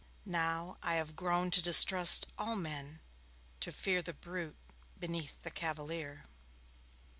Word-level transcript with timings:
Now, 0.25 0.77
I 0.81 0.95
have 0.95 1.15
grown 1.15 1.51
to 1.51 1.61
distrust 1.61 2.25
all 2.35 2.55
men 2.55 3.01
to 3.59 3.71
fear 3.71 4.01
the 4.01 4.13
brute 4.15 4.57
beneath 4.97 5.43
the 5.43 5.51
cavalier....' 5.51 6.25